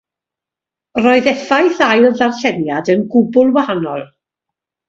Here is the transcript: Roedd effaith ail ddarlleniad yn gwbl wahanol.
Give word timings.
Roedd 1.01 1.29
effaith 1.33 1.83
ail 1.89 2.09
ddarlleniad 2.21 2.93
yn 2.97 3.07
gwbl 3.17 3.55
wahanol. 3.59 4.07